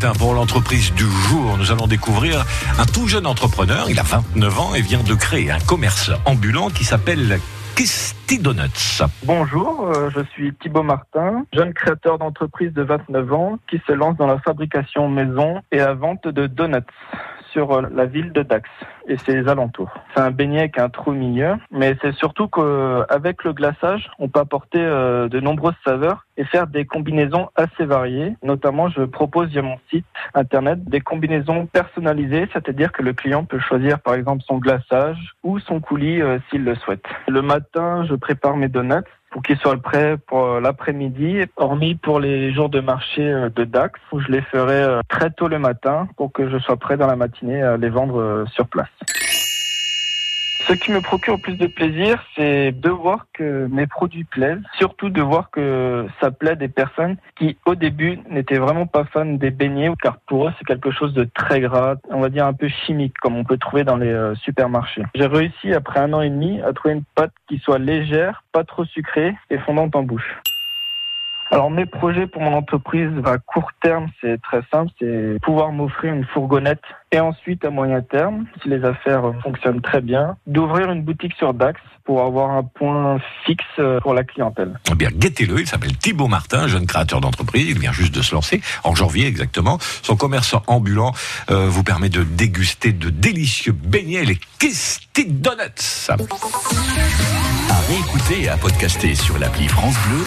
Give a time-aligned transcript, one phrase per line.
[0.00, 1.58] Pour l'entreprise du jour.
[1.58, 2.46] Nous allons découvrir
[2.78, 3.90] un tout jeune entrepreneur.
[3.90, 7.38] Il a 29 ans et vient de créer un commerce ambulant qui s'appelle
[7.76, 9.02] Kisti Donuts.
[9.24, 14.16] Bonjour, euh, je suis Thibaut Martin, jeune créateur d'entreprise de 29 ans qui se lance
[14.16, 16.80] dans la fabrication maison et la vente de donuts
[17.52, 18.68] sur euh, la ville de Dax
[19.08, 19.92] et ses alentours.
[20.14, 24.40] C'est un beignet avec un trou milieu, mais c'est surtout qu'avec le glaçage, on peut
[24.40, 28.36] apporter euh, de nombreuses saveurs et faire des combinaisons assez variées.
[28.42, 33.58] Notamment, je propose via mon site internet des combinaisons personnalisées, c'est-à-dire que le client peut
[33.58, 37.04] choisir par exemple son glaçage ou son coulis euh, s'il le souhaite.
[37.28, 42.20] Le matin, je prépare mes donuts pour qu'ils soient prêts pour euh, l'après-midi, hormis pour
[42.20, 45.58] les jours de marché euh, de Dax, où je les ferai euh, très tôt le
[45.58, 48.88] matin pour que je sois prêt dans la matinée à les vendre sur place.
[50.70, 54.62] Ce qui me procure le plus de plaisir, c'est de voir que mes produits plaisent,
[54.78, 59.24] surtout de voir que ça plaît des personnes qui, au début, n'étaient vraiment pas fans
[59.24, 62.52] des beignets, car pour eux, c'est quelque chose de très gras, on va dire un
[62.52, 65.02] peu chimique, comme on peut trouver dans les euh, supermarchés.
[65.16, 68.62] J'ai réussi, après un an et demi, à trouver une pâte qui soit légère, pas
[68.62, 70.36] trop sucrée et fondante en bouche.
[71.52, 76.14] Alors mes projets pour mon entreprise à court terme, c'est très simple, c'est pouvoir m'offrir
[76.14, 81.02] une fourgonnette et ensuite à moyen terme, si les affaires fonctionnent très bien, d'ouvrir une
[81.02, 83.64] boutique sur Dax pour avoir un point fixe
[84.02, 84.78] pour la clientèle.
[84.92, 88.34] Eh bien, guettez-le, il s'appelle Thibaut Martin, jeune créateur d'entreprise, il vient juste de se
[88.34, 89.78] lancer, en janvier exactement.
[90.02, 91.12] Son commerce ambulant
[91.50, 96.10] euh, vous permet de déguster de délicieux beignets, les Kisti Donuts.
[97.70, 100.18] À réécouter et à podcaster sur l'appli France Bleu